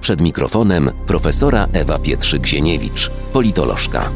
[0.00, 4.10] Przed mikrofonem profesora Ewa Pietrzyk-Zieniewicz, politolożka.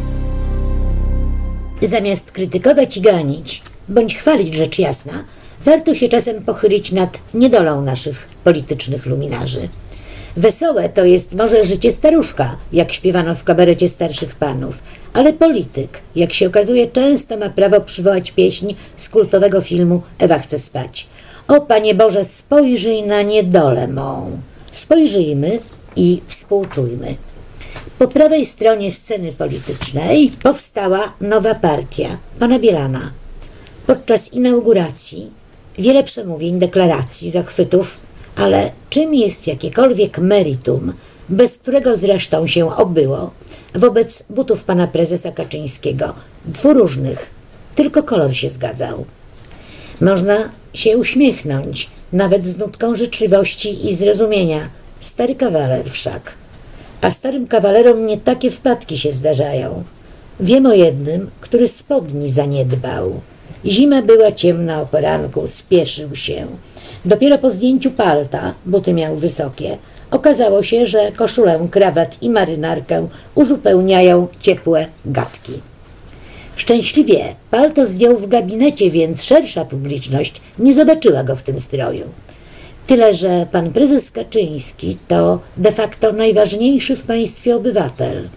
[1.83, 5.13] Zamiast krytykować i ganić, bądź chwalić rzecz jasna,
[5.65, 9.69] warto się czasem pochylić nad niedolą naszych politycznych luminarzy.
[10.37, 14.79] Wesołe to jest może życie staruszka, jak śpiewano w kabarecie starszych panów,
[15.13, 20.59] ale polityk, jak się okazuje, często ma prawo przywołać pieśń z kultowego filmu Ewa chce
[20.59, 21.07] spać.
[21.49, 24.41] O Panie Boże, spojrzyj na niedolę mą.
[24.73, 25.59] Spojrzyjmy
[25.97, 27.17] i współczujmy.
[27.99, 33.13] Po prawej stronie sceny politycznej powstała nowa partia, pana Bielana.
[33.87, 35.31] Podczas inauguracji
[35.79, 37.99] wiele przemówień, deklaracji, zachwytów,
[38.37, 40.93] ale czym jest jakiekolwiek meritum,
[41.29, 43.31] bez którego zresztą się obyło,
[43.75, 46.15] wobec butów pana prezesa Kaczyńskiego,
[46.45, 47.31] dwuróżnych,
[47.75, 49.05] tylko kolor się zgadzał.
[50.01, 50.37] Można
[50.75, 54.69] się uśmiechnąć, nawet z nutką życzliwości i zrozumienia.
[55.01, 56.35] Stary kawaler wszak.
[57.01, 59.85] A starym kawalerom nie takie wpadki się zdarzają.
[60.41, 63.21] Wiem o jednym, który spodni zaniedbał.
[63.67, 66.47] Zima była ciemna o poranku, spieszył się.
[67.05, 69.79] Dopiero po zdjęciu palta, buty miał wysokie,
[70.11, 75.53] okazało się, że koszulę, krawat i marynarkę uzupełniają ciepłe gadki.
[76.61, 82.05] Szczęśliwie palto zdjął w gabinecie, więc szersza publiczność nie zobaczyła go w tym stroju.
[82.87, 88.29] Tyle, że pan prezes Kaczyński to de facto najważniejszy w państwie obywatel.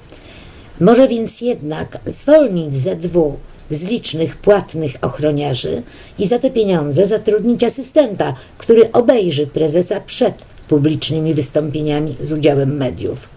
[0.79, 3.33] Może więc jednak zwolnić ze dwóch
[3.69, 5.83] z licznych płatnych ochroniarzy
[6.19, 13.29] i za te pieniądze zatrudnić asystenta, który obejrzy prezesa przed publicznymi wystąpieniami z udziałem mediów.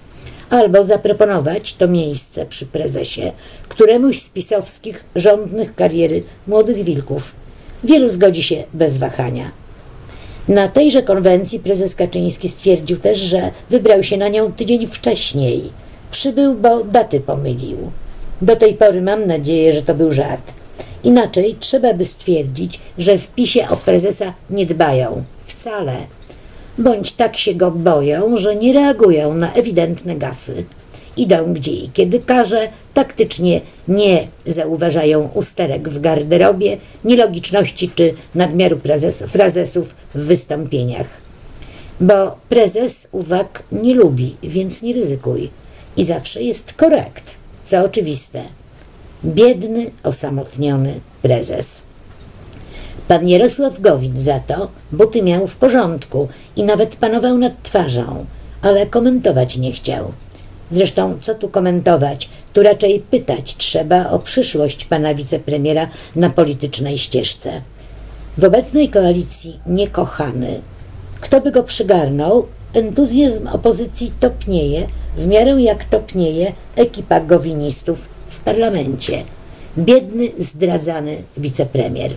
[0.50, 3.32] Albo zaproponować to miejsce przy prezesie
[3.68, 7.34] któremuś z pisowskich rządnych kariery młodych wilków.
[7.84, 9.50] Wielu zgodzi się bez wahania.
[10.48, 15.62] Na tejże konwencji prezes Kaczyński stwierdził też, że wybrał się na nią tydzień wcześniej.
[16.10, 17.90] Przybył, bo daty pomylił.
[18.42, 20.52] Do tej pory mam nadzieję, że to był żart.
[21.04, 25.24] Inaczej trzeba by stwierdzić, że w PiSie o prezesa nie dbają.
[25.44, 25.96] Wcale.
[26.78, 30.64] Bądź tak się go boją, że nie reagują na ewidentne gafy.
[31.16, 39.30] Idą gdzie i kiedy każe, taktycznie nie zauważają usterek w garderobie, nielogiczności czy nadmiaru prezesów,
[39.30, 41.06] frazesów w wystąpieniach.
[42.00, 45.50] Bo prezes uwag nie lubi, więc nie ryzykuj.
[45.96, 48.42] I zawsze jest korekt, co oczywiste.
[49.24, 51.80] Biedny, osamotniony prezes.
[53.08, 58.26] Pan Jarosław Gowin za to buty miał w porządku i nawet panował nad twarzą,
[58.62, 60.12] ale komentować nie chciał.
[60.70, 62.28] Zresztą co tu komentować?
[62.52, 67.62] Tu raczej pytać trzeba o przyszłość pana wicepremiera na politycznej ścieżce.
[68.38, 70.60] W obecnej koalicji niekochany.
[71.20, 72.46] Kto by go przygarnął?
[72.74, 79.24] Entuzjazm opozycji topnieje, w miarę jak topnieje ekipa gowinistów w parlamencie.
[79.78, 82.10] Biedny, zdradzany wicepremier.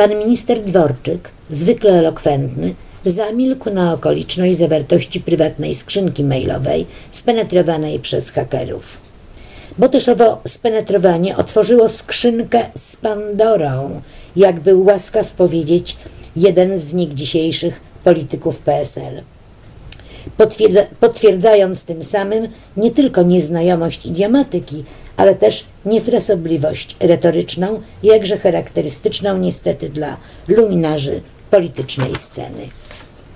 [0.00, 2.74] Pan minister Dworczyk, zwykle elokwentny,
[3.06, 9.00] zamilkł na okoliczność zawartości prywatnej skrzynki mailowej spenetrowanej przez hakerów.
[9.78, 14.00] Bo też owo spenetrowanie otworzyło skrzynkę z Pandorą,
[14.36, 15.96] jak był łaskaw powiedzieć
[16.36, 19.22] jeden z nich dzisiejszych polityków PSL.
[20.36, 24.84] Potwierdza, potwierdzając tym samym nie tylko nieznajomość idiomatyki,
[25.16, 30.16] ale też niefrasobliwość retoryczną, jakże charakterystyczną niestety dla
[30.48, 31.20] luminarzy
[31.50, 32.68] politycznej sceny.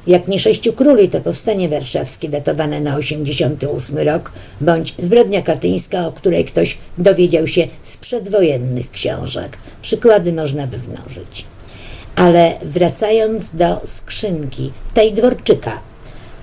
[0.06, 6.12] Jak nie sześciu króli, to powstanie warszawskie datowane na 88 rok, bądź zbrodnia katyńska, o
[6.12, 9.58] której ktoś dowiedział się z przedwojennych książek.
[9.82, 11.44] Przykłady można by mnożyć.
[12.16, 15.80] Ale wracając do skrzynki tej Dworczyka,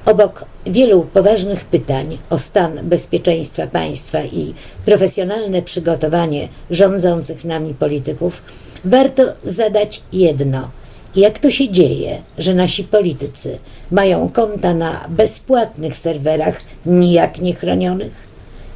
[0.06, 4.54] obok wielu poważnych pytań o stan bezpieczeństwa państwa i
[4.86, 8.44] profesjonalne przygotowanie rządzących nami polityków,
[8.86, 10.70] warto zadać jedno–
[11.16, 13.60] jak to się dzieje, że nasi politycy
[13.92, 18.12] mają konta na bezpłatnych serwerach, nijak niechronionych?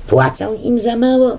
[0.07, 1.37] Płacą im za mało?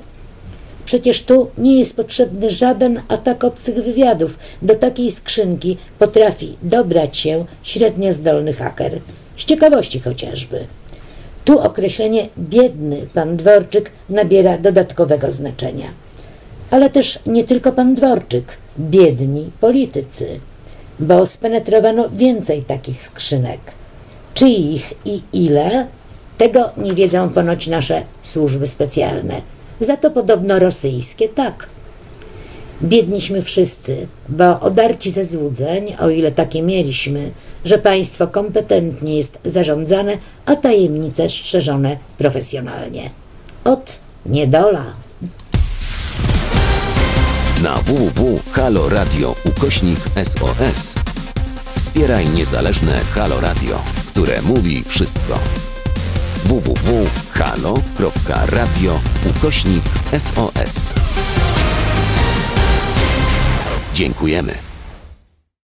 [0.85, 4.39] Przecież tu nie jest potrzebny żaden atak obcych wywiadów.
[4.63, 9.01] Do takiej skrzynki potrafi dobrać się średnio zdolny haker.
[9.37, 10.67] Z ciekawości chociażby.
[11.45, 15.87] Tu określenie biedny pan Dworczyk nabiera dodatkowego znaczenia.
[16.71, 20.41] Ale też nie tylko pan Dworczyk, biedni politycy
[20.99, 23.61] bo spenetrowano więcej takich skrzynek.
[24.35, 25.87] Czyich i ile?
[26.39, 29.43] Tego nie wiedzą ponoć nasze służby specjalne.
[29.81, 31.69] Za to podobno rosyjskie tak.
[32.83, 37.31] Biedniśmy wszyscy, bo odarci ze złudzeń, o ile takie mieliśmy,
[37.65, 43.11] że państwo kompetentnie jest zarządzane, a tajemnice strzeżone profesjonalnie.
[43.65, 44.85] Ot niedola.
[47.63, 50.95] Na www.haloradio ukośnik SOS
[51.77, 55.39] wspieraj niezależne Halo Radio, które mówi wszystko.
[56.45, 57.01] www.halo.radio
[59.31, 59.83] ukośnik
[60.19, 60.95] SOS
[63.97, 64.59] Dziękujemy.